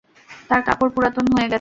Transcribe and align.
তার 0.49 0.61
কাপড় 0.67 0.91
পুরাতন 0.95 1.25
হয়ে 1.27 1.41
গেছে। 1.41 1.49